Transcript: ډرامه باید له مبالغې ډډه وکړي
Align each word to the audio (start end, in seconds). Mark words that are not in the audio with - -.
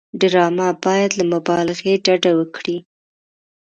ډرامه 0.19 0.67
باید 0.85 1.11
له 1.19 1.25
مبالغې 1.33 1.93
ډډه 2.05 2.31
وکړي 2.39 2.77